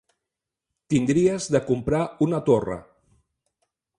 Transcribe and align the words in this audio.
Tindries 0.93 1.49
de 1.57 1.61
comprar 1.69 2.01
una 2.29 2.39
torra. 2.49 2.81